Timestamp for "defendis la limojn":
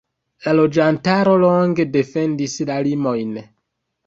1.99-3.39